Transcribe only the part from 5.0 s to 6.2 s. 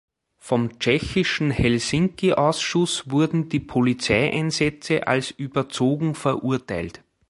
als überzogen